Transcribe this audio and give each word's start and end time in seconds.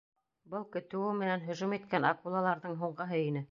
Был 0.53 0.63
көтөүе 0.75 1.11
менән 1.19 1.45
һөжүм 1.51 1.77
иткән 1.79 2.09
акулаларҙың 2.15 2.77
һуңғыһы 2.83 3.25
ине. 3.31 3.49